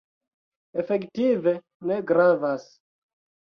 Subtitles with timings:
[0.83, 1.55] Efektive
[1.91, 2.69] ne gravas.